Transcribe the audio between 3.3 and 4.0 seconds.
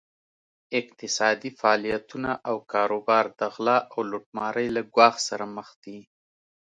د غلا او